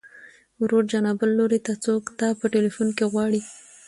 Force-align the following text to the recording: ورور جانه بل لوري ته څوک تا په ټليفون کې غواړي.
ورور 0.61 0.83
جانه 0.91 1.11
بل 1.19 1.29
لوري 1.39 1.59
ته 1.65 1.73
څوک 1.85 2.03
تا 2.19 2.27
په 2.39 2.45
ټليفون 2.53 2.87
کې 2.97 3.05
غواړي. 3.11 3.41